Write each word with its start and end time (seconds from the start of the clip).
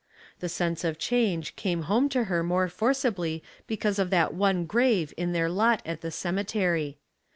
The 0.39 0.49
sense 0.49 0.83
of 0.83 0.97
change 0.97 1.55
came 1.55 1.83
home 1.83 2.09
to 2.09 2.23
her 2.23 2.41
more 2.41 2.67
forcibly 2.69 3.43
because 3.67 3.99
of 3.99 4.09
that 4.09 4.33
one 4.33 4.65
grave 4.65 5.13
in 5.15 5.31
their 5.31 5.47
lot 5.47 5.83
at 5.85 6.01
the 6.01 6.09
cemetery. 6.09 6.97